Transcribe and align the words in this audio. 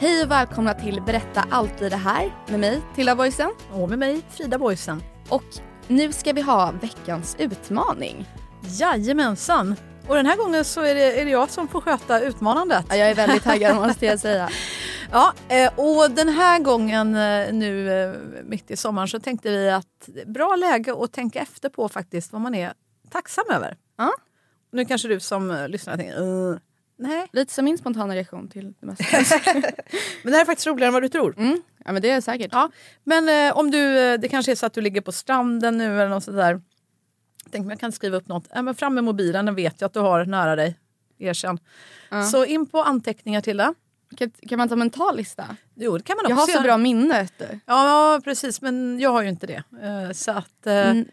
Hej 0.00 0.22
och 0.22 0.30
välkomna 0.30 0.74
till 0.74 1.02
Berätta 1.02 1.44
allt 1.50 1.82
i 1.82 1.88
det 1.88 1.96
här 1.96 2.32
med 2.48 2.60
mig, 2.60 2.82
Tilla 2.94 3.16
Boysen. 3.16 3.50
Och 3.72 3.88
med 3.88 3.98
mig, 3.98 4.22
Frida 4.30 4.58
Boysen. 4.58 5.02
Och 5.28 5.44
nu 5.88 6.12
ska 6.12 6.32
vi 6.32 6.40
ha 6.40 6.74
veckans 6.80 7.36
utmaning. 7.38 8.26
Jajamensan. 8.80 9.76
Och 10.08 10.14
den 10.14 10.26
här 10.26 10.36
gången 10.36 10.64
så 10.64 10.80
är 10.80 10.94
det, 10.94 11.20
är 11.20 11.24
det 11.24 11.30
jag 11.30 11.50
som 11.50 11.68
får 11.68 11.80
sköta 11.80 12.20
utmanandet. 12.20 12.86
Ja, 12.88 12.96
jag 12.96 13.10
är 13.10 13.14
väldigt 13.14 13.42
taggad 13.42 13.76
måste 13.86 14.06
jag 14.06 14.20
säga. 14.20 14.48
Ja, 15.12 15.32
eh, 15.48 15.72
och 15.76 16.10
den 16.10 16.28
här 16.28 16.58
gången 16.58 17.14
eh, 17.14 17.52
nu 17.52 18.02
eh, 18.02 18.14
mitt 18.44 18.70
i 18.70 18.76
sommaren 18.76 19.08
så 19.08 19.20
tänkte 19.20 19.50
vi 19.50 19.70
att 19.70 20.08
bra 20.26 20.56
läge 20.56 20.94
att 21.04 21.12
tänka 21.12 21.40
efter 21.40 21.68
på 21.68 21.88
faktiskt 21.88 22.32
vad 22.32 22.40
man 22.40 22.54
är 22.54 22.72
tacksam 23.10 23.44
över. 23.50 23.76
Ja. 23.96 24.12
Nu 24.72 24.84
kanske 24.84 25.08
du 25.08 25.20
som 25.20 25.66
lyssnar 25.68 25.96
tänker 25.96 26.22
uh, 26.22 26.58
nej. 26.98 27.26
Lite 27.32 27.52
som 27.52 27.64
min 27.64 27.78
spontana 27.78 28.14
reaktion 28.14 28.48
till 28.48 28.74
det 28.80 28.86
mesta. 28.86 29.04
men 30.22 30.32
det 30.32 30.32
här 30.32 30.40
är 30.40 30.44
faktiskt 30.44 30.66
roligare 30.66 30.86
än 30.88 30.92
vad 30.92 31.02
du 31.02 31.08
tror. 31.08 31.34
Mm. 31.38 31.62
Ja 31.84 31.92
men 31.92 32.02
det 32.02 32.10
är 32.10 32.14
det 32.14 32.22
säkert. 32.22 32.50
Ja, 32.52 32.70
men 33.04 33.52
om 33.52 33.70
du, 33.70 34.16
det 34.16 34.28
kanske 34.28 34.52
är 34.52 34.56
så 34.56 34.66
att 34.66 34.72
du 34.72 34.80
ligger 34.80 35.00
på 35.00 35.12
stranden 35.12 35.78
nu 35.78 36.00
eller 36.00 36.08
något 36.08 36.24
sådär. 36.24 36.60
Tänk 37.50 37.64
om 37.64 37.70
jag 37.70 37.80
kan 37.80 37.92
skriva 37.92 38.16
upp 38.16 38.28
något. 38.28 38.56
Äh, 38.56 38.62
men 38.62 38.74
fram 38.74 38.94
med 38.94 39.04
mobilen, 39.04 39.46
den 39.46 39.54
vet 39.54 39.80
jag 39.80 39.86
att 39.86 39.94
du 39.94 40.00
har 40.00 40.24
nära 40.24 40.56
dig. 40.56 40.78
Erkänn. 41.18 41.58
Ja. 42.10 42.24
Så 42.24 42.44
in 42.44 42.66
på 42.66 42.82
anteckningar 42.82 43.40
till 43.40 43.56
det. 43.56 43.74
Kan, 44.16 44.30
kan 44.30 44.58
man 44.58 44.68
ta 44.68 44.76
mental 44.76 45.16
lista? 45.16 45.56
Jo, 45.74 45.98
det 45.98 46.04
kan 46.04 46.16
man 46.16 46.24
också 46.24 46.30
Jag 46.32 46.36
har 46.36 46.46
så 46.46 46.62
bra 46.62 46.76
minne. 46.76 47.28
Ja, 47.66 48.20
precis. 48.24 48.60
Men 48.60 49.00
jag 49.00 49.10
har 49.10 49.22
ju 49.22 49.28
inte 49.28 49.46
det. 49.46 49.62
Eh, 49.82 50.12
så 50.12 50.30
att, 50.30 50.66
eh, 50.66 50.90
mm. 50.90 51.08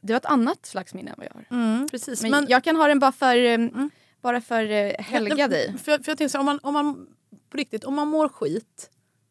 Det 0.00 0.12
var 0.12 0.16
ett 0.16 0.26
annat 0.26 0.66
slags 0.66 0.94
minne 0.94 1.10
än 1.10 1.16
vad 1.18 1.26
jag 1.26 1.34
har. 1.34 1.64
Mm, 1.64 1.88
precis. 1.88 2.22
Men, 2.22 2.30
men, 2.30 2.46
jag 2.48 2.64
kan 2.64 2.76
ha 2.76 2.88
den 2.88 2.98
bara 2.98 3.12
för, 3.12 3.36
eh, 3.36 3.54
mm. 3.54 3.90
Bara 4.24 4.40
för 4.40 4.64
helga 5.02 5.36
ja, 5.36 5.48
dig. 5.48 5.78
För, 5.78 5.84
för 5.84 5.92
jag 5.92 6.04
tänker 6.04 6.28
så, 6.28 6.38
om 6.38 6.46
man, 6.46 6.58
om 6.62 6.74
man 6.74 7.06
på 7.50 7.56
riktigt, 7.56 7.84
om 7.84 7.94
man 7.94 8.08
mår 8.08 8.28
skit, 8.28 8.90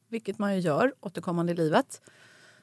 vilket 0.09 0.39
man 0.39 0.53
ju 0.55 0.59
gör 0.59 0.93
återkommande 0.99 1.52
i 1.52 1.55
livet, 1.55 2.02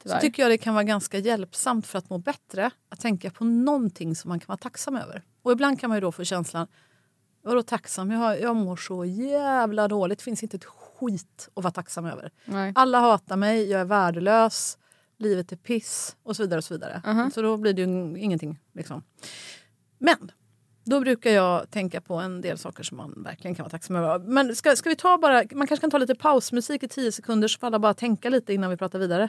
Tyvärr. 0.03 0.15
så 0.15 0.21
tycker 0.21 0.43
jag 0.43 0.53
det 0.53 0.59
kan 0.59 0.75
vara 0.75 0.85
ganska 0.85 1.19
hjälpsamt 1.19 1.87
för 1.87 1.99
att 1.99 2.11
må 2.11 2.19
bättre 2.19 2.71
att 2.89 3.01
tänka 3.01 3.31
på 3.31 3.45
någonting 3.45 4.17
som 4.17 4.29
man 4.29 4.41
kan 4.41 4.47
vara 4.47 4.59
tacksam 4.59 4.97
över. 4.97 5.23
Och 5.43 5.53
ibland 5.53 5.81
kan 5.81 5.91
man 5.91 5.97
ju 5.97 6.01
då 6.01 6.13
få 6.13 6.25
känslan, 6.25 6.67
vadå 7.43 7.63
tacksam? 7.63 8.11
Jag, 8.11 8.41
jag 8.41 8.57
mår 8.57 8.77
så 8.77 9.05
jävla 9.05 9.89
dåligt, 9.89 10.19
det 10.19 10.25
finns 10.25 10.43
inte 10.43 10.57
ett 10.57 10.65
skit 10.65 11.49
att 11.55 11.65
vara 11.65 11.73
tacksam 11.73 12.07
över. 12.07 12.33
Nej. 12.45 12.73
Alla 12.75 13.01
hatar 13.01 13.37
mig, 13.37 13.71
jag 13.71 13.81
är 13.81 13.85
värdelös, 13.85 14.79
livet 15.19 15.53
är 15.53 15.57
piss 15.57 16.17
och 16.23 16.37
så 16.37 16.43
vidare. 16.43 16.59
och 16.59 16.65
Så 16.65 16.75
vidare. 16.75 17.03
Uh 17.07 17.15
-huh. 17.15 17.31
Så 17.31 17.43
då 17.43 17.57
blir 17.57 17.73
det 17.73 17.83
ju 17.83 18.19
ingenting. 18.19 18.59
Liksom. 18.73 19.03
Men 19.99 20.33
då 20.91 21.01
brukar 21.01 21.31
jag 21.31 21.71
tänka 21.71 22.01
på 22.01 22.15
en 22.15 22.41
del 22.41 22.59
saker 22.59 22.83
som 22.83 22.97
man 22.97 23.15
verkligen 23.17 23.55
kan 23.55 23.65
vara 23.65 23.71
tacksam 23.71 23.97
över. 23.97 24.19
Men 24.19 24.57
ska, 24.57 24.77
ska 24.77 24.89
vi 24.89 24.97
ta 24.97 25.19
bara, 25.19 25.43
man 25.53 25.67
kanske 25.67 25.81
kan 25.81 25.91
ta 25.91 25.99
lite 25.99 26.15
pausmusik 26.15 26.83
i 26.83 26.89
tio 26.89 27.13
sekunder 27.13 27.49
så 27.49 27.59
får 27.59 27.67
alla 27.67 27.79
bara 27.79 27.95
tänka 27.95 28.29
lite 28.31 28.55
innan 28.55 28.71
vi 28.71 28.77
pratar 28.77 28.99
vidare. 28.99 29.29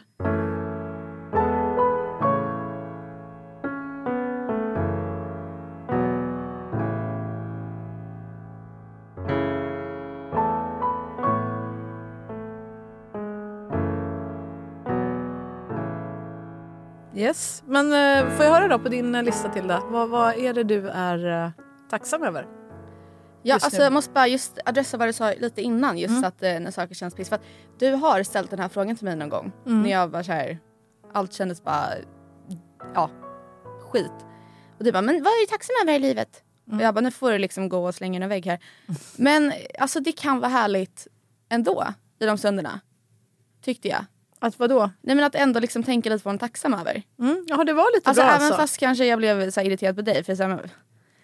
Yes, 17.22 17.64
men 17.68 17.86
uh, 17.86 18.36
får 18.36 18.46
jag 18.46 18.52
höra 18.52 18.68
då 18.68 18.80
på 18.80 18.90
din 18.90 19.16
uh, 19.16 19.24
lista 19.24 19.50
Tilda, 19.50 19.84
vad, 19.90 20.10
vad 20.10 20.36
är 20.36 20.54
det 20.54 20.64
du 20.64 20.90
är 20.90 21.46
uh, 21.46 21.52
tacksam 21.90 22.24
över? 22.24 22.48
Ja, 23.44 23.56
alltså 23.56 23.78
nu? 23.78 23.84
jag 23.84 23.94
måste 23.94 24.14
bara 24.14 24.28
just 24.28 24.60
adressa 24.66 24.98
vad 24.98 25.08
du 25.08 25.14
sa 25.14 25.34
lite 25.34 25.62
innan 25.62 25.98
just 25.98 26.12
mm. 26.12 26.24
att 26.24 26.42
när 26.42 26.72
saker 26.72 26.96
känns 26.96 27.16
piss. 27.16 27.30
För 27.30 27.36
att 27.36 27.46
du 27.80 27.92
har 27.92 28.24
ställt 28.24 28.50
den 28.50 28.60
här 28.60 28.70
frågan 28.70 28.96
till 28.96 29.06
mig 29.06 29.16
någon 29.16 29.30
gång 29.30 29.52
mm. 29.66 29.82
när 29.82 29.90
jag 29.90 30.08
var 30.08 30.24
så 30.24 30.32
här, 30.32 30.60
allt 31.14 31.34
kändes 31.34 31.64
bara, 31.64 31.88
ja, 32.94 33.10
skit. 33.92 34.26
Och 34.78 34.84
du 34.84 34.92
bara, 34.92 35.02
men 35.02 35.24
vad 35.24 35.34
är 35.34 35.42
du 35.42 35.48
tacksam 35.48 35.76
över 35.82 35.94
i 35.94 36.00
livet? 36.00 36.44
Mm. 36.68 36.80
Och 36.80 36.86
jag 36.86 36.94
bara, 36.94 37.02
nu 37.02 37.12
får 37.12 37.32
du 37.32 37.38
liksom 37.38 37.70
gå 37.70 37.86
och 37.88 37.96
slänga 37.96 38.24
en 38.24 38.30
vägg 38.30 38.46
här. 38.46 38.60
Men 39.18 39.54
alltså 39.80 40.00
det 40.00 40.12
kan 40.12 40.40
vara 40.40 40.52
härligt 40.52 41.08
ändå 41.50 41.88
i 42.20 42.26
de 42.26 42.38
stunderna. 42.38 42.80
Tyckte 43.62 43.88
jag. 43.88 44.06
Att 44.44 44.60
vadå? 44.60 44.90
Nej 45.02 45.16
men 45.16 45.26
att 45.26 45.36
ändå 45.36 45.60
liksom 45.60 45.84
tänka 45.84 46.10
lite 46.10 46.24
på 46.24 46.30
vad 46.30 46.34
man 46.34 46.36
är 46.36 46.40
tacksam 46.40 46.74
över. 46.74 47.04
Mm. 47.20 47.46
Ja 47.48 47.64
det 47.64 47.74
var 47.74 47.96
lite 47.96 48.10
alltså, 48.10 48.24
bra 48.24 48.32
även 48.32 48.42
alltså. 48.42 48.58
fast 48.62 48.78
kanske 48.78 49.06
jag 49.06 49.20
blev 49.20 49.52
så 49.52 49.62
irriterad 49.62 49.96
på 49.96 50.02
dig 50.02 50.24
för 50.24 50.36
så 50.36 50.44
här, 50.44 50.70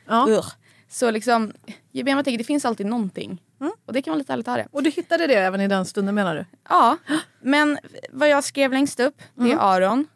ja. 0.07 0.43
Så 0.89 1.11
liksom, 1.11 1.53
mer 1.91 2.15
man 2.15 2.23
tänker, 2.23 2.37
det 2.37 2.43
finns 2.43 2.65
alltid 2.65 2.85
någonting. 2.85 3.41
Mm. 3.61 3.73
Och 3.85 3.93
det 3.93 4.01
kan 4.01 4.11
vara 4.11 4.17
lite 4.17 4.31
härligt 4.31 4.47
att 4.47 4.51
ha 4.51 4.63
det. 4.63 4.67
Och 4.71 4.83
du 4.83 4.89
hittade 4.89 5.27
det 5.27 5.35
även 5.35 5.61
i 5.61 5.67
den 5.67 5.85
stunden 5.85 6.15
menar 6.15 6.35
du? 6.35 6.45
Ja, 6.69 6.97
men 7.41 7.77
vad 8.09 8.29
jag 8.29 8.43
skrev 8.43 8.73
längst 8.73 8.99
upp, 8.99 9.21
det 9.35 9.43
är 9.43 9.45
mm. 9.45 9.59
Aron. 9.59 10.07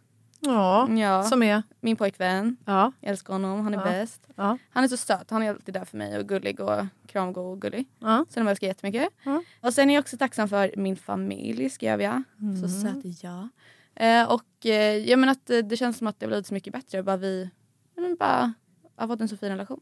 Ja, 0.43 0.89
ja, 0.89 1.23
som 1.23 1.43
är? 1.43 1.63
Min 1.79 1.95
pojkvän. 1.95 2.57
Ja. 2.65 2.91
Jag 2.99 3.09
älskar 3.09 3.33
honom, 3.33 3.61
han 3.61 3.73
är 3.73 3.77
ja. 3.77 3.83
bäst. 3.83 4.27
Ja. 4.35 4.57
Han 4.69 4.83
är 4.83 4.87
så 4.87 4.97
söt, 4.97 5.29
han 5.29 5.43
är 5.43 5.49
alltid 5.49 5.73
där 5.73 5.85
för 5.85 5.97
mig 5.97 6.17
och 6.17 6.27
gullig 6.27 6.59
och 6.59 6.85
kramgod 7.07 7.45
och 7.45 7.61
gullig. 7.61 7.85
Ja. 7.99 8.25
Så 8.29 8.39
den 8.39 8.47
älskar 8.47 8.67
jag 8.67 8.69
jättemycket. 8.69 9.09
Ja. 9.23 9.43
Och 9.61 9.73
sen 9.73 9.89
är 9.89 9.93
jag 9.93 10.01
också 10.01 10.17
tacksam 10.17 10.49
för 10.49 10.73
min 10.77 10.95
familj 10.95 11.69
skrev 11.69 12.01
jag. 12.01 12.23
Mm. 12.41 12.61
Så 12.61 12.67
söt 12.67 13.05
är 13.05 13.25
jag. 13.25 13.49
Eh, 13.95 14.31
och 14.31 14.65
eh, 14.65 14.97
jag 14.97 15.19
menar 15.19 15.31
att 15.31 15.45
det, 15.45 15.61
det 15.61 15.77
känns 15.77 15.97
som 15.97 16.07
att 16.07 16.19
det 16.19 16.25
har 16.25 16.29
blivit 16.29 16.47
så 16.47 16.53
mycket 16.53 16.73
bättre. 16.73 17.03
Bara 17.03 17.17
vi 17.17 17.49
men 17.95 18.15
bara 18.15 18.53
har 18.95 19.07
fått 19.07 19.21
en 19.21 19.27
så 19.27 19.37
fin 19.37 19.49
relation. 19.49 19.81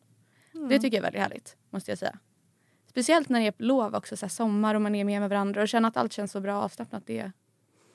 Mm. 0.56 0.70
Det 0.70 0.80
tycker 0.80 0.98
jag 0.98 1.02
är 1.02 1.12
väldigt 1.12 1.22
härligt 1.22 1.56
måste 1.70 1.92
jag 1.92 1.98
säga. 1.98 2.18
Speciellt 2.88 3.30
när 3.30 3.40
det 3.40 3.48
är 3.48 3.54
lov 3.58 3.96
också, 3.96 4.18
så 4.18 4.30
sommar 4.30 4.76
och 4.76 4.82
man 4.82 4.96
är 4.96 5.04
med 5.04 5.22
med 5.22 5.30
varandra 5.30 5.62
och 5.62 5.68
känner 5.68 5.90
att 5.90 5.98
allt 5.98 6.14
känns 6.14 6.32
så 6.32 6.42
bra 6.42 6.62
avslappnat. 6.62 7.04
Det 7.06 7.20
är 7.20 7.32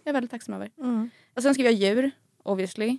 jag 0.04 0.12
väldigt 0.12 0.30
tacksam 0.30 0.54
över. 0.54 0.70
Mm. 0.78 1.10
Och 1.34 1.42
sen 1.42 1.54
skrev 1.54 1.66
jag 1.66 1.74
djur, 1.74 2.10
obviously. 2.44 2.98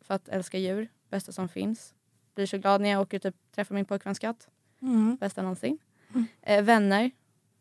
För 0.00 0.14
att 0.14 0.28
älska 0.28 0.58
djur, 0.58 0.88
bästa 1.08 1.32
som 1.32 1.48
finns. 1.48 1.94
Blir 2.34 2.46
så 2.46 2.58
glad 2.58 2.80
när 2.80 2.88
jag 2.88 3.00
åker 3.00 3.16
och 3.18 3.22
typ, 3.22 3.36
träffar 3.54 3.74
min 3.74 3.84
pojkväns 3.84 4.18
katt. 4.18 4.48
Mm. 4.82 5.16
Bästa 5.16 5.42
någonsin. 5.42 5.78
Mm. 6.10 6.26
Eh, 6.42 6.62
vänner, 6.64 7.10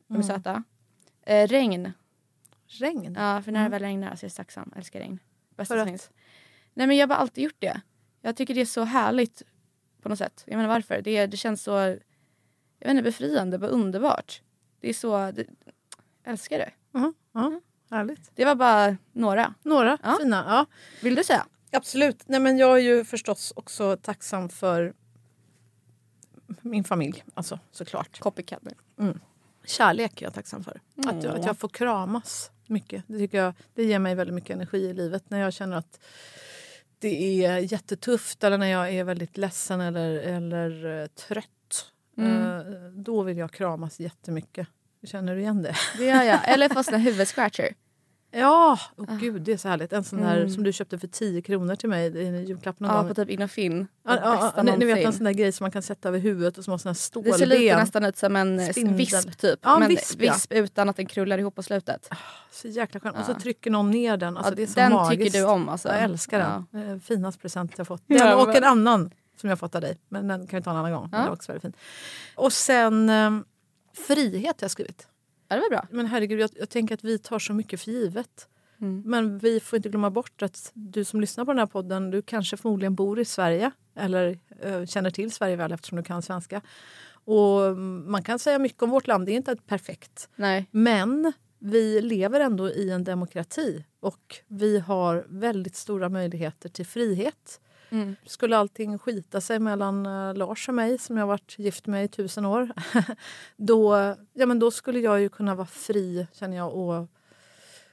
de 0.07 0.13
är 0.13 0.23
mm. 0.23 0.27
söta. 0.27 0.63
Eh, 1.21 1.47
regn. 1.47 1.91
Regn? 2.67 3.15
Ja, 3.19 3.41
för 3.41 3.51
när 3.51 3.59
det 3.59 3.65
mm. 3.65 3.71
väl 3.71 3.81
regnar 3.81 4.15
så 4.15 4.25
är 4.25 4.29
jag 4.29 4.35
tacksam. 4.35 4.73
Älskar 4.75 4.99
regn. 4.99 5.19
Bästa 5.55 5.75
som 5.75 5.87
finns. 5.87 6.11
Nej 6.73 6.87
men 6.87 6.97
jag 6.97 7.03
har 7.03 7.07
bara 7.07 7.19
alltid 7.19 7.43
gjort 7.43 7.59
det. 7.59 7.81
Jag 8.21 8.35
tycker 8.35 8.53
det 8.53 8.61
är 8.61 8.65
så 8.65 8.83
härligt 8.83 9.43
på 10.01 10.09
något 10.09 10.17
sätt. 10.17 10.43
Jag 10.47 10.57
menar 10.57 10.69
varför. 10.69 11.01
Det, 11.01 11.25
det 11.25 11.37
känns 11.37 11.63
så 11.63 11.97
jag 12.81 12.87
vet 12.87 12.97
inte, 12.97 13.03
befriande, 13.03 13.57
bara 13.57 13.71
underbart. 13.71 14.41
Det 14.79 14.89
är 14.89 14.93
så... 14.93 15.31
Det, 15.31 15.45
jag 16.23 16.31
älskar 16.31 16.57
det. 16.57 16.71
Mm. 16.93 17.13
Mm. 17.35 17.61
Härligt. 17.91 18.31
Det 18.35 18.45
var 18.45 18.55
bara 18.55 18.97
några. 19.11 19.53
Några 19.63 19.97
ja. 20.03 20.17
fina. 20.21 20.45
Ja. 20.47 20.65
Vill 21.01 21.15
du 21.15 21.23
säga? 21.23 21.45
Absolut. 21.71 22.23
Nej, 22.27 22.39
men 22.39 22.57
jag 22.57 22.77
är 22.77 22.81
ju 22.81 23.05
förstås 23.05 23.53
också 23.55 23.97
tacksam 23.97 24.49
för 24.49 24.93
min 26.61 26.83
familj. 26.83 27.23
Alltså, 27.33 27.59
såklart. 27.71 28.19
Copycat. 28.19 28.61
Mm. 28.99 29.19
Kärlek 29.65 30.21
är 30.21 30.25
jag 30.25 30.33
tacksam 30.33 30.63
för. 30.63 30.81
Mm. 30.97 31.17
Att, 31.17 31.23
jag, 31.23 31.39
att 31.39 31.45
jag 31.45 31.57
får 31.57 31.69
kramas 31.69 32.51
mycket. 32.67 33.03
Det, 33.07 33.17
tycker 33.17 33.37
jag, 33.37 33.53
det 33.73 33.83
ger 33.83 33.99
mig 33.99 34.15
väldigt 34.15 34.33
mycket 34.33 34.55
energi 34.55 34.77
i 34.77 34.93
livet. 34.93 35.29
När 35.29 35.39
jag 35.39 35.53
känner 35.53 35.77
att 35.77 35.99
det 36.99 37.45
är 37.45 37.57
jättetufft 37.73 38.43
eller 38.43 38.57
när 38.57 38.67
jag 38.67 38.93
är 38.93 39.03
väldigt 39.03 39.37
ledsen 39.37 39.81
eller, 39.81 40.15
eller 40.15 41.01
eh, 41.01 41.07
trött. 41.07 41.91
Mm. 42.17 42.43
Eh, 42.43 42.91
då 42.91 43.23
vill 43.23 43.37
jag 43.37 43.51
kramas 43.51 43.99
jättemycket. 43.99 44.67
Känner 45.03 45.35
du 45.35 45.41
igen 45.41 45.61
det? 45.61 45.75
Det 45.97 46.05
gör 46.05 46.23
jag. 46.23 46.39
Eller 46.49 46.69
fast 46.69 46.91
en 46.91 47.01
huvudscratcher. 47.01 47.73
Ja, 48.33 48.79
oh, 48.97 49.17
gud 49.17 49.41
det 49.41 49.53
är 49.53 49.57
så 49.57 49.67
härligt. 49.67 49.93
En 49.93 50.03
sån 50.03 50.21
där 50.21 50.37
mm. 50.37 50.49
som 50.49 50.63
du 50.63 50.73
köpte 50.73 50.99
för 50.99 51.07
10 51.07 51.41
kronor 51.41 51.75
till 51.75 51.89
mig 51.89 52.17
i 52.17 52.27
en 52.27 52.45
julklapp 52.45 52.79
någon 52.79 52.91
ja, 52.91 52.97
gång. 52.97 53.07
på 53.07 53.13
typ 53.13 53.29
Innofin. 53.29 53.87
Ja, 54.05 54.51
ja, 54.55 54.63
ni, 54.63 54.77
ni 54.77 54.85
vet 54.85 55.05
en 55.05 55.13
sån 55.13 55.23
där 55.23 55.31
grej 55.31 55.51
som 55.51 55.63
man 55.63 55.71
kan 55.71 55.81
sätta 55.81 56.09
över 56.09 56.19
huvudet 56.19 56.57
och 56.57 56.63
som 56.63 56.71
har 56.71 56.77
sån 56.77 56.89
här 56.89 56.93
stålben. 56.93 57.31
Det 57.31 57.37
ser 57.37 57.45
lite 57.45 57.77
nästan 57.77 58.05
ut 58.05 58.17
som 58.17 58.35
en 58.35 58.73
Spindel. 58.73 58.95
visp 58.95 59.37
typ. 59.37 59.59
Ja, 59.63 59.79
men 59.79 59.89
visp, 59.89 60.19
visp 60.19 60.53
utan 60.53 60.89
att 60.89 60.95
den 60.95 61.05
krullar 61.05 61.37
ihop 61.37 61.55
på 61.55 61.63
slutet. 61.63 62.07
Oh, 62.11 62.17
så 62.51 62.67
jäkla 62.67 62.99
skönt. 62.99 63.17
Och 63.17 63.25
så 63.25 63.33
trycker 63.33 63.71
någon 63.71 63.91
ner 63.91 64.17
den. 64.17 64.37
Alltså, 64.37 64.55
det 64.55 64.63
är 64.63 64.67
så 64.67 64.79
den 64.79 64.93
magiskt. 64.93 65.25
tycker 65.25 65.39
du 65.39 65.45
om 65.45 65.69
alltså? 65.69 65.87
Jag 65.87 66.01
älskar 66.01 66.39
den. 66.39 66.83
Ja. 66.89 66.99
Finaste 66.99 67.41
present 67.41 67.73
jag 67.77 67.87
fått. 67.87 68.03
Den 68.07 68.39
och 68.39 68.55
en 68.55 68.63
annan 68.63 69.11
som 69.37 69.49
jag 69.49 69.59
fått 69.59 69.75
av 69.75 69.81
dig. 69.81 69.97
Men 70.09 70.27
den 70.27 70.47
kan 70.47 70.59
vi 70.59 70.63
ta 70.63 70.71
en 70.71 70.77
annan 70.77 70.91
gång. 70.91 71.09
Ja. 71.11 71.17
Den 71.17 71.27
är 71.27 71.31
också 71.31 71.51
väldigt 71.51 71.61
fin. 71.61 71.73
Och 72.35 72.53
sen 72.53 73.11
frihet 73.93 74.61
har 74.61 74.65
jag 74.65 74.71
skrivit. 74.71 75.07
Ja, 75.47 75.55
det 75.55 75.61
var 75.61 75.69
bra. 75.69 75.87
Men 75.91 76.05
herregud, 76.05 76.39
jag, 76.39 76.49
jag 76.55 76.69
tänker 76.69 76.93
att 76.93 77.03
vi 77.03 77.17
tar 77.17 77.39
så 77.39 77.53
mycket 77.53 77.81
för 77.81 77.91
givet. 77.91 78.47
Mm. 78.81 79.03
Men 79.05 79.37
vi 79.37 79.59
får 79.59 79.77
inte 79.77 79.89
glömma 79.89 80.09
bort 80.09 80.41
att 80.41 80.71
du 80.73 81.05
som 81.05 81.21
lyssnar 81.21 81.45
på 81.45 81.51
den 81.51 81.59
här 81.59 81.65
podden, 81.65 82.11
du 82.11 82.21
kanske 82.21 82.57
förmodligen 82.57 82.95
bor 82.95 83.19
i 83.19 83.25
Sverige 83.25 83.71
eller 83.95 84.39
äh, 84.61 84.85
känner 84.85 85.09
till 85.09 85.31
Sverige 85.31 85.55
väl 85.55 85.71
eftersom 85.71 85.95
du 85.95 86.03
kan 86.03 86.21
svenska. 86.21 86.61
Och 87.25 87.77
man 87.77 88.23
kan 88.23 88.39
säga 88.39 88.59
mycket 88.59 88.83
om 88.83 88.89
vårt 88.89 89.07
land, 89.07 89.25
det 89.25 89.31
är 89.31 89.37
inte 89.37 89.55
perfekt. 89.55 90.29
Nej. 90.35 90.67
Men 90.71 91.33
vi 91.59 92.01
lever 92.01 92.39
ändå 92.39 92.69
i 92.69 92.89
en 92.89 93.03
demokrati 93.03 93.85
och 93.99 94.35
vi 94.47 94.79
har 94.79 95.25
väldigt 95.29 95.75
stora 95.75 96.09
möjligheter 96.09 96.69
till 96.69 96.85
frihet. 96.85 97.59
Mm. 97.91 98.15
Skulle 98.25 98.57
allting 98.57 98.97
skita 98.97 99.41
sig 99.41 99.59
mellan 99.59 100.05
uh, 100.05 100.35
Lars 100.35 100.67
och 100.67 100.73
mig, 100.75 100.97
som 100.97 101.17
jag 101.17 101.27
varit 101.27 101.59
gift 101.59 101.87
med 101.87 102.05
i 102.05 102.07
tusen 102.07 102.45
år 102.45 102.71
då, 103.57 103.95
ja, 104.33 104.45
men 104.45 104.59
då 104.59 104.71
skulle 104.71 104.99
jag 104.99 105.21
ju 105.21 105.29
kunna 105.29 105.55
vara 105.55 105.67
fri, 105.67 106.27
känner 106.33 106.57
jag, 106.57 106.73
och 106.73 107.07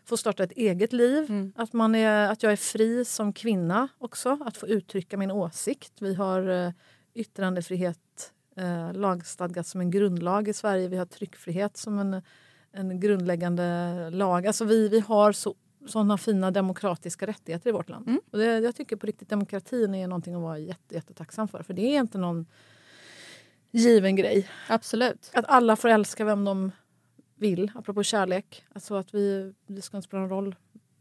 få 0.04 0.16
starta 0.16 0.44
ett 0.44 0.52
eget 0.52 0.92
liv. 0.92 1.26
Mm. 1.28 1.52
Att, 1.56 1.72
man 1.72 1.94
är, 1.94 2.30
att 2.30 2.42
jag 2.42 2.52
är 2.52 2.56
fri 2.56 3.04
som 3.04 3.32
kvinna 3.32 3.88
också, 3.98 4.38
att 4.44 4.56
få 4.56 4.66
uttrycka 4.66 5.16
min 5.16 5.30
åsikt. 5.30 5.92
Vi 6.00 6.14
har 6.14 6.48
uh, 6.48 6.70
yttrandefrihet 7.14 8.32
uh, 8.60 8.92
lagstadgat 8.92 9.66
som 9.66 9.80
en 9.80 9.90
grundlag 9.90 10.48
i 10.48 10.52
Sverige. 10.52 10.88
Vi 10.88 10.96
har 10.96 11.06
tryckfrihet 11.06 11.76
som 11.76 11.98
en, 11.98 12.22
en 12.72 13.00
grundläggande 13.00 14.10
lag. 14.10 14.46
Alltså 14.46 14.64
vi, 14.64 14.88
vi 14.88 15.00
har 15.00 15.32
så 15.32 15.54
sådana 15.86 16.18
fina 16.18 16.50
demokratiska 16.50 17.26
rättigheter 17.26 17.70
i 17.70 17.72
vårt 17.72 17.88
land. 17.88 18.08
Mm. 18.08 18.20
Och 18.30 18.38
det, 18.38 18.58
jag 18.58 18.76
tycker 18.76 18.96
på 18.96 19.06
riktigt 19.06 19.28
demokratin 19.28 19.94
är 19.94 20.08
någonting 20.08 20.34
att 20.34 20.40
vara 20.40 20.58
jätte, 20.58 20.94
jättetacksam 20.94 21.48
för. 21.48 21.62
För 21.62 21.74
det 21.74 21.82
är 21.82 22.00
inte 22.00 22.18
någon 22.18 22.46
given 23.70 24.16
grej. 24.16 24.48
Absolut. 24.68 25.30
Att 25.34 25.44
alla 25.48 25.76
får 25.76 25.88
älska 25.88 26.24
vem 26.24 26.44
de 26.44 26.72
vill, 27.34 27.70
apropå 27.74 28.02
kärlek. 28.02 28.64
Alltså 28.72 28.94
att 28.94 29.14
vi, 29.14 29.54
det 29.66 29.82
ska 29.82 29.96
inte 29.96 30.08
spela 30.08 30.20
någon 30.20 30.30
roll 30.30 30.56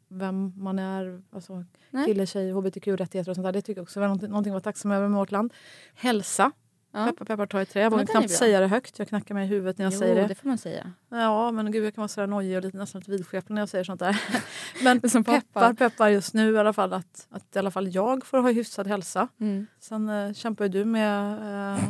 vem 0.07 0.53
man 0.55 0.79
är, 0.79 1.21
alltså 1.31 1.65
kille, 2.05 2.25
tjej, 2.25 2.51
hbtq-rättigheter 2.51 3.29
och 3.31 3.35
sånt 3.35 3.45
där. 3.45 3.51
Det 3.51 3.61
tycker 3.61 3.79
jag 3.79 3.83
också 3.83 3.99
är 3.99 4.03
någonting, 4.03 4.29
någonting 4.29 4.51
att 4.51 4.53
vara 4.53 4.61
tacksam 4.61 4.91
över 4.91 5.07
med 5.07 5.17
vårt 5.19 5.31
land. 5.31 5.53
Hälsa 5.95 6.51
Ja. 6.91 7.05
Peppar 7.05 7.25
peppar 7.25 7.45
ta 7.45 7.61
i 7.61 7.65
trä. 7.65 7.81
Jag 7.81 7.91
vågar 7.91 8.05
knappt 8.05 8.31
säga 8.31 8.59
det 8.59 8.67
högt. 8.67 8.99
Jag 8.99 9.07
knackar 9.07 9.35
mig 9.35 9.45
i 9.45 9.47
huvudet 9.47 9.77
när 9.77 9.85
jag 9.85 9.93
jo, 9.93 9.99
säger 9.99 10.15
det. 10.15 10.27
det 10.27 10.35
får 10.35 10.47
man 10.47 10.57
säga. 10.57 10.91
Ja, 11.09 11.51
men 11.51 11.71
gud 11.71 11.85
jag 11.85 11.95
kan 11.95 12.01
vara 12.01 12.07
så 12.07 12.25
nojig 12.25 12.57
och 12.57 12.63
lite, 12.63 12.77
nästan 12.77 12.99
lite 12.99 13.11
vidskeplig 13.11 13.53
när 13.53 13.61
jag 13.61 13.69
säger 13.69 13.83
sånt 13.83 13.99
där. 13.99 14.21
men 14.83 15.09
som 15.09 15.23
peppar 15.23 15.73
peppar 15.73 16.09
just 16.09 16.33
nu 16.33 16.51
i 16.53 16.57
alla 16.57 16.73
fall 16.73 16.93
att, 16.93 17.27
att 17.29 17.55
i 17.55 17.59
alla 17.59 17.71
fall 17.71 17.87
jag 17.87 18.25
får 18.25 18.37
ha 18.37 18.51
hyfsad 18.51 18.87
hälsa. 18.87 19.27
Mm. 19.39 19.67
Sen 19.79 20.09
äh, 20.09 20.33
kämpar 20.33 20.65
ju 20.65 20.69
du 20.69 20.85
med 20.85 21.37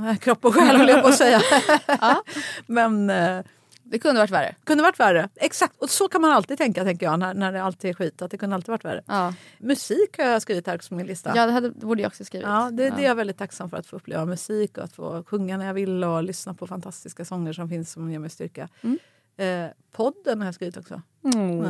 äh, 0.09 0.17
kropp 0.21 0.45
och 0.45 0.55
själ 0.55 0.77
höll 0.77 0.89
jag 0.89 1.01
på 1.01 1.07
att 1.07 1.17
säga. 1.17 1.41
ja. 1.87 2.23
Men 2.67 3.09
äh, 3.09 3.41
det 3.89 3.99
kunde 3.99 4.21
varit 4.21 4.31
värre. 4.31 4.55
Kunde 4.63 4.83
varit 4.83 4.99
värre. 4.99 5.29
Exakt. 5.35 5.81
Och 5.81 5.89
så 5.89 6.07
kan 6.07 6.21
man 6.21 6.31
alltid 6.31 6.57
tänka 6.57 6.83
tänker 6.83 7.05
jag 7.05 7.19
när, 7.19 7.33
när 7.33 7.51
det 7.51 7.63
alltid 7.63 7.89
är 7.89 7.93
skit. 7.93 8.21
Att 8.21 8.31
det 8.31 8.37
kunde 8.37 8.55
alltid 8.55 8.69
varit 8.69 8.85
värre. 8.85 9.03
Ja. 9.07 9.33
Musik 9.59 10.17
har 10.17 10.25
jag 10.25 10.41
skrivit 10.41 10.67
här 10.67 10.89
på 10.89 10.95
min 10.95 11.05
lista. 11.05 11.31
Ja, 11.35 11.45
det, 11.45 11.51
hade, 11.51 11.69
det 11.69 11.85
borde 11.85 12.01
jag 12.01 12.09
också 12.09 12.25
skrivit. 12.25 12.47
Ja, 12.47 12.69
det, 12.71 12.83
ja. 12.83 12.93
det 12.95 13.03
är 13.03 13.07
jag 13.07 13.15
väldigt 13.15 13.37
tacksam 13.37 13.69
för. 13.69 13.77
Att 13.77 13.87
få 13.87 13.95
uppleva 13.95 14.25
musik 14.25 14.77
och 14.77 14.83
att 14.83 14.93
få 14.93 15.23
sjunga 15.23 15.57
när 15.57 15.65
jag 15.65 15.73
vill 15.73 16.03
och 16.03 16.23
lyssna 16.23 16.53
på 16.53 16.67
fantastiska 16.67 17.25
sånger 17.25 17.53
som 17.53 17.69
finns 17.69 17.91
som 17.91 18.11
ger 18.11 18.19
mig 18.19 18.29
styrka. 18.29 18.69
Mm. 18.81 18.99
Eh, 19.37 19.71
podden 19.91 20.39
har 20.39 20.47
jag 20.47 20.55
skrivit 20.55 20.77
också. 20.77 21.01
Mm. 21.23 21.61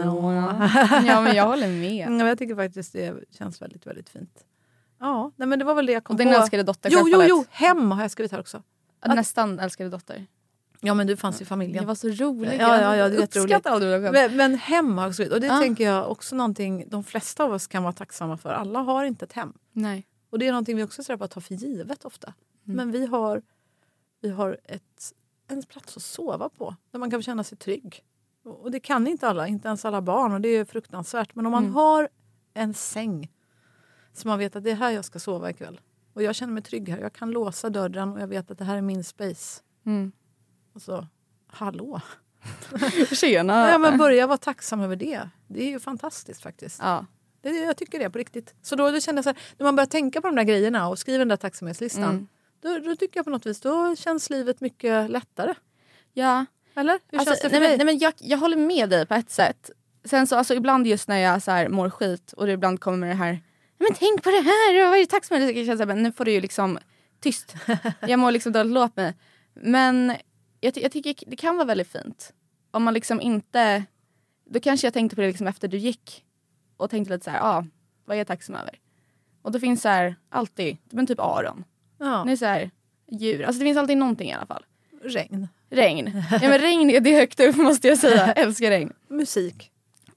Ja. 1.08 1.22
men 1.22 1.36
jag 1.36 1.46
håller 1.46 1.68
med. 1.68 2.10
Ja, 2.20 2.28
jag 2.28 2.38
tycker 2.38 2.56
faktiskt 2.56 2.94
det 2.94 3.14
känns 3.32 3.62
väldigt, 3.62 3.88
väldigt 3.88 4.10
fint. 4.10 4.46
Ja, 5.00 5.32
nej, 5.36 5.48
men 5.48 5.60
det 5.60 5.66
var 5.66 5.76
väl 5.76 5.86
det 5.86 5.92
jag 5.92 6.04
kom 6.04 6.14
och 6.14 6.18
på. 6.18 6.24
Din 6.24 6.34
älskade 6.34 6.64
dotter 6.64 6.90
Jo, 6.94 7.08
jo, 7.08 7.24
jo! 7.24 7.46
Hem 7.50 7.92
har 7.92 8.02
jag 8.02 8.12
skrivit 8.12 8.32
här 8.32 8.40
också. 8.40 8.64
Att, 9.00 9.16
Nästan 9.16 9.60
älskade 9.60 9.90
dotter. 9.90 10.26
Ja 10.80 10.94
men 10.94 11.08
du 11.08 11.18
fanns 11.18 11.42
i 11.42 11.46
familjen. 11.46 11.84
Det 11.84 11.88
var 11.88 11.96
så 11.96 12.08
roligt. 12.08 12.60
Ja, 12.60 12.82
ja, 12.82 12.96
ja, 12.96 13.10
det 13.10 13.18
uppskattar 13.18 13.72
aldrig 13.72 14.02
men, 14.02 14.36
men 14.36 14.56
hem 14.56 14.98
har 14.98 15.08
också, 15.08 15.24
och 15.34 15.42
det 15.42 15.48
ja. 15.48 15.60
tänker 15.60 15.84
jag 15.84 16.12
också 16.12 16.36
någonting 16.36 16.90
de 16.90 17.04
flesta 17.04 17.44
av 17.44 17.52
oss 17.52 17.68
kan 17.68 17.84
vara 17.84 17.94
tacksamma 17.94 18.38
för. 18.38 18.50
Alla 18.50 18.80
har 18.80 19.06
inte 19.06 19.26
ett 19.26 19.34
hem. 19.34 19.54
Nej. 19.72 20.08
Och 20.30 20.40
det 20.40 20.48
är 20.48 20.52
någonting 20.52 20.78
vi 20.78 20.84
också 20.84 21.04
ser 21.04 21.18
på 21.18 21.28
tar 21.28 21.42
för 21.42 21.56
givet 21.56 22.06
ofta. 22.06 22.34
Mm. 22.66 22.78
Men 22.78 22.92
vi 22.92 23.06
har, 23.06 23.42
vi 24.22 24.30
har 24.30 24.58
ett, 24.64 25.14
en 25.48 25.64
plats 25.64 25.98
att 25.98 26.04
sova 26.04 26.50
på 26.50 26.76
där 26.92 27.00
man 27.00 27.12
kan 27.12 27.22
känna 27.22 27.44
sig 27.44 27.58
trygg. 27.58 28.04
Och 28.44 28.72
det 28.72 28.80
kan 28.80 29.08
inte 29.08 29.28
alla, 29.28 29.48
inte 29.48 29.68
ens 29.68 29.86
alla 29.86 30.02
barn 30.02 30.34
och 30.34 30.42
det 30.42 30.50
är 30.50 30.66
fruktansvärt. 30.66 31.36
Men 31.36 31.46
om 31.46 31.52
man 31.52 31.64
mm. 31.64 31.76
har 31.76 32.10
en 32.54 32.74
säng 32.74 33.32
så 34.14 34.28
man 34.28 34.40
vet 34.40 34.56
att 34.56 34.64
det 34.64 34.72
är 34.72 34.76
här 34.76 34.92
jag 34.92 35.06
ska 35.06 35.20
sova 35.20 35.50
ikväll. 35.50 35.82
Och 36.14 36.24
jag 36.24 36.36
känner 36.36 36.54
mig 36.54 36.64
trygg 36.64 36.90
här. 36.90 37.00
Jag 37.00 37.14
kan 37.14 37.32
låsa 37.32 37.70
dörren 37.70 38.14
och 38.14 38.22
jag 38.22 38.28
vet 38.28 38.52
att 38.52 38.58
det 38.58 38.66
här 38.66 38.78
är 38.78 38.82
min 38.82 39.04
space. 39.04 39.62
Mm. 39.86 40.12
Alltså, 40.78 41.08
hallå! 41.48 42.02
Tjena! 43.12 43.70
Ja, 43.70 43.78
men 43.78 43.98
börja 43.98 44.28
vara 44.28 44.38
tacksam 44.38 44.82
över 44.82 44.96
det. 44.96 45.30
Det 45.48 45.64
är 45.64 45.68
ju 45.70 45.80
fantastiskt 45.80 46.42
faktiskt. 46.42 46.80
Ja. 46.84 47.06
Det, 47.42 47.50
jag 47.50 47.78
tycker 47.78 48.00
det 48.00 48.10
på 48.10 48.18
riktigt. 48.18 48.56
Så 48.62 48.76
då, 48.76 48.92
då 48.92 49.00
kände 49.00 49.18
jag 49.18 49.24
så 49.24 49.30
här, 49.30 49.38
när 49.58 49.64
man 49.64 49.76
börjar 49.76 49.88
tänka 49.88 50.22
på 50.22 50.28
de 50.28 50.36
där 50.36 50.44
grejerna 50.44 50.88
och 50.88 51.00
skriver 51.00 51.20
den 51.20 51.28
där 51.28 51.36
tacksamhetslistan. 51.36 52.04
Mm. 52.04 52.28
Då, 52.62 52.90
då, 52.90 52.96
tycker 52.96 53.18
jag 53.18 53.26
på 53.26 53.30
något 53.30 53.46
vis, 53.46 53.62
då 53.62 53.96
känns 53.96 54.30
livet 54.30 54.62
mycket 54.62 55.12
lättare. 55.12 55.54
Ja. 56.14 56.46
Eller? 56.76 57.00
Hur 57.08 57.20
alltså, 57.20 57.34
känns 57.34 57.42
det 57.42 57.50
för 57.50 57.60
nej, 57.60 57.70
dig? 57.70 57.78
Men, 57.78 57.86
nej, 57.86 57.94
men 57.96 57.98
jag, 57.98 58.14
jag 58.18 58.38
håller 58.38 58.58
med 58.58 58.90
dig 58.90 59.06
på 59.06 59.14
ett 59.14 59.30
sätt. 59.30 59.72
Sen 60.06 60.28
så 60.28 60.36
alltså, 60.36 60.54
ibland 60.54 60.88
just 60.88 61.08
när 61.08 61.18
jag 61.18 61.44
så 61.44 61.52
här, 61.52 61.70
mår 61.70 61.90
skit 61.90 62.34
och 62.34 62.46
det 62.46 62.52
ibland 62.52 62.80
kommer 62.80 62.98
med 62.98 63.10
det 63.10 63.16
här 63.16 63.42
men 63.80 63.94
tänk 64.00 64.24
på 64.24 64.30
det 64.30 64.42
här, 64.42 64.90
vad 64.90 64.96
är 64.96 65.00
du 65.00 65.06
tacksam 65.06 65.38
för? 65.38 65.46
Jag 65.46 65.66
känner 65.66 65.78
så 65.78 65.86
här, 65.86 65.96
nu 65.96 66.12
får 66.12 66.26
du 66.26 66.32
ju 66.32 66.42
liksom 66.42 66.80
tyst. 67.20 67.56
Jag 68.00 68.20
mår 68.20 68.32
liksom 68.32 68.52
dåligt, 68.52 68.74
låt 68.74 68.96
mig. 68.96 69.14
Men 69.54 70.14
jag, 70.60 70.78
jag 70.78 70.92
tycker 70.92 71.16
det 71.28 71.36
kan 71.36 71.56
vara 71.56 71.66
väldigt 71.66 71.92
fint. 71.92 72.34
Om 72.72 72.84
man 72.84 72.94
liksom 72.94 73.22
inte... 73.22 73.84
Då 74.50 74.60
kanske 74.60 74.88
jag 74.88 74.94
tänkte 74.94 75.16
på 75.16 75.22
det 75.22 75.28
liksom 75.28 75.48
efter 75.48 75.68
du 75.68 75.78
gick 75.78 76.26
och 76.78 76.90
tänkte 76.90 77.14
lite 77.14 77.24
så 77.26 77.32
här, 77.32 77.40
ah, 77.44 77.66
vad 78.06 78.16
är 78.16 78.18
jag 78.18 78.28
tacksam 78.28 78.56
över? 78.56 78.80
Och 79.42 79.52
då 79.52 79.60
finns 79.60 79.82
så 79.82 79.90
här, 79.90 80.16
alltid, 80.30 80.78
men 80.92 81.08
typ 81.08 81.20
Aron. 81.20 81.64
Ja. 82.00 82.24
Det 82.26 82.32
är 82.32 82.36
så 82.36 82.46
här, 82.46 82.72
djur. 83.12 83.44
Alltså 83.44 83.60
det 83.60 83.66
finns 83.66 83.78
alltid 83.78 83.98
någonting 83.98 84.30
i 84.30 84.34
alla 84.34 84.46
fall. 84.46 84.66
Regn. 85.04 85.48
Regn. 85.70 86.24
Ja 86.42 86.50
men 86.50 86.60
regn 86.60 86.90
är 86.90 87.00
det 87.00 87.16
högt 87.16 87.40
upp 87.40 87.56
måste 87.56 87.88
jag 87.88 87.98
säga. 87.98 88.34
älskar 88.34 88.70
regn. 88.70 88.94
Musik. 89.08 89.72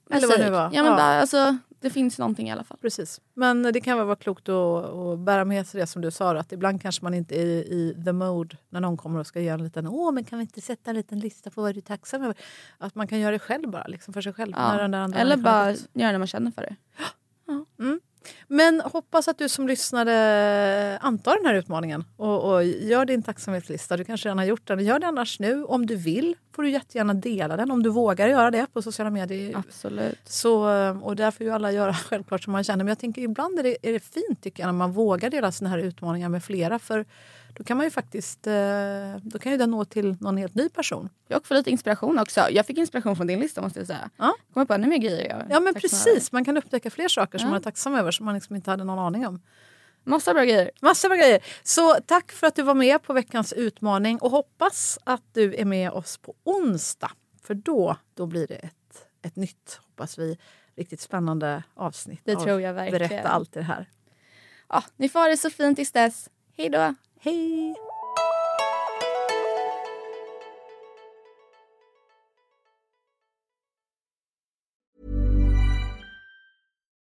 Eller 0.09 0.27
vad 0.27 0.39
det 0.39 0.49
var. 0.49 0.63
Ja 0.73 0.83
men 0.83 0.91
ja. 0.91 0.97
Bara, 0.97 1.19
alltså, 1.19 1.57
det 1.81 1.89
finns 1.89 2.19
någonting 2.19 2.47
i 2.47 2.51
alla 2.51 2.63
fall. 2.63 2.77
Precis. 2.81 3.21
Men 3.33 3.63
det 3.63 3.81
kan 3.81 3.97
vara 4.07 4.15
klokt 4.15 4.49
att, 4.49 4.85
att 4.85 5.19
bära 5.19 5.45
med 5.45 5.67
sig 5.67 5.81
det 5.81 5.87
som 5.87 6.01
du 6.01 6.11
sa. 6.11 6.37
Att 6.37 6.51
ibland 6.51 6.81
kanske 6.81 7.03
man 7.03 7.13
inte 7.13 7.35
är 7.35 7.47
i 7.47 8.03
the 8.05 8.11
mode 8.11 8.57
när 8.69 8.79
någon 8.79 8.97
kommer 8.97 9.19
och 9.19 9.27
ska 9.27 9.41
göra 9.41 9.53
en 9.53 9.63
liten 9.63 9.87
Åh, 9.87 10.11
men 10.11 10.23
kan 10.23 10.39
vi 10.39 10.43
inte 10.43 10.61
sätta 10.61 10.89
en 10.89 10.95
liten 10.95 11.19
lista 11.19 11.49
på 11.49 11.61
vad 11.61 11.75
du 11.75 11.77
är 11.77 11.81
tacksam 11.81 12.23
över? 12.23 12.35
Att 12.77 12.95
man 12.95 13.07
kan 13.07 13.19
göra 13.19 13.31
det 13.31 13.39
själv 13.39 13.69
bara, 13.69 13.87
liksom 13.87 14.13
för 14.13 14.21
sig 14.21 14.33
själv. 14.33 14.53
Ja. 14.55 14.79
Eller 15.15 15.37
bara 15.37 15.75
göra 15.93 16.11
det 16.11 16.17
man 16.17 16.27
känner 16.27 16.51
för 16.51 16.61
det. 16.61 16.75
Men 18.47 18.81
hoppas 18.81 19.27
att 19.27 19.37
du 19.37 19.49
som 19.49 19.67
lyssnade 19.67 20.97
antar 21.01 21.35
den 21.35 21.45
här 21.45 21.53
utmaningen 21.53 22.05
och, 22.17 22.53
och, 22.53 22.63
gör 22.63 23.05
din 23.05 23.23
tacksamhetslista. 23.23 23.97
Du 23.97 24.03
kanske 24.03 24.27
redan 24.27 24.37
har 24.37 24.45
gjort 24.45 24.67
den. 24.67 24.85
Gör 24.85 24.99
det 24.99 25.07
annars 25.07 25.39
nu. 25.39 25.63
Om 25.63 25.85
du 25.85 25.95
vill 25.95 26.35
får 26.55 26.63
du 26.63 26.69
jättegärna 26.69 27.13
dela 27.13 27.57
den 27.57 27.71
om 27.71 27.83
du 27.83 27.89
vågar 27.89 28.27
göra 28.27 28.51
det 28.51 28.65
på 28.73 28.81
sociala 28.81 29.09
medier. 29.09 29.57
Absolut. 29.57 30.19
Så, 30.25 30.63
och 31.01 31.15
där 31.15 31.31
får 31.31 31.45
ju 31.45 31.51
alla 31.51 31.71
göra 31.71 31.93
självklart 32.09 32.43
som 32.43 32.53
man 32.53 32.63
känner. 32.63 32.83
Men 32.83 32.91
jag 32.91 32.99
tänker 32.99 33.21
ibland 33.21 33.59
är 33.59 33.63
det, 33.63 33.77
är 33.81 33.93
det 33.93 33.99
fint 33.99 34.43
tycker 34.43 34.63
jag, 34.63 34.67
när 34.67 34.73
man 34.73 34.91
vågar 34.91 35.29
dela 35.29 35.51
såna 35.51 35.69
här 35.69 35.77
utmaningar 35.77 36.29
med 36.29 36.43
flera. 36.43 36.79
För 36.79 37.05
då 37.55 37.63
kan 37.63 37.77
man 37.77 37.85
ju 37.85 37.89
faktiskt 37.89 38.47
eh, 38.47 38.53
då 39.21 39.39
kan 39.39 39.51
ju 39.51 39.57
den 39.57 39.71
nå 39.71 39.85
till 39.85 40.15
någon 40.19 40.37
helt 40.37 40.55
ny 40.55 40.69
person. 40.69 41.09
Jag 41.27 41.45
får 41.45 41.55
lite 41.55 41.71
inspiration 41.71 42.19
också. 42.19 42.41
Jag 42.51 42.65
fick 42.65 42.77
inspiration 42.77 43.15
från 43.15 43.27
din 43.27 43.39
lista 43.39 43.61
måste 43.61 43.79
jag 43.79 43.87
säga. 43.87 44.09
Ja. 44.17 44.35
Kommer 44.53 44.65
på 44.65 44.73
ännu 44.73 44.87
mer 44.87 44.97
grejer 44.97 45.29
jag 45.29 45.43
Ja 45.49 45.59
men 45.59 45.73
precis, 45.73 46.31
man 46.31 46.45
kan 46.45 46.57
upptäcka 46.57 46.89
fler 46.89 47.07
saker 47.07 47.37
som 47.37 47.49
man 47.49 47.57
är 47.57 47.63
tacksam 47.63 47.95
över 47.95 48.11
som 48.11 48.25
man 48.25 48.35
liksom 48.35 48.55
inte 48.55 48.71
hade 48.71 48.83
någon 48.83 48.99
aning 48.99 49.27
om. 49.27 49.41
Massa 50.03 50.33
bra 50.33 50.43
grejer. 50.43 50.71
Massa 50.81 51.09
bra 51.09 51.17
grejer. 51.17 51.39
Så 51.63 51.93
tack 52.05 52.31
för 52.31 52.47
att 52.47 52.55
du 52.55 52.63
var 52.63 52.73
med 52.73 53.03
på 53.03 53.13
veckans 53.13 53.53
utmaning 53.53 54.17
och 54.17 54.31
hoppas 54.31 54.99
att 55.03 55.23
du 55.33 55.55
är 55.55 55.65
med 55.65 55.91
oss 55.91 56.17
på 56.17 56.35
onsdag. 56.43 57.11
För 57.43 57.53
då, 57.53 57.97
då 58.13 58.25
blir 58.25 58.47
det 58.47 58.55
ett, 58.55 59.07
ett 59.21 59.35
nytt, 59.35 59.79
hoppas 59.83 60.17
vi, 60.17 60.37
riktigt 60.75 61.01
spännande 61.01 61.63
avsnitt. 61.73 62.21
Det 62.23 62.35
tror 62.35 62.61
jag 62.61 62.73
verkligen. 62.73 63.09
Berätta 63.09 63.29
allt 63.29 63.53
det 63.53 63.61
här. 63.61 63.89
ja, 64.69 64.83
ni 64.95 65.09
får 65.09 65.19
ha 65.19 65.27
det 65.27 65.37
så 65.37 65.49
fint 65.49 65.77
tills 65.77 65.91
dess. 65.91 66.29
Hej 66.57 66.69
då! 66.69 66.95
Hej! 67.23 67.90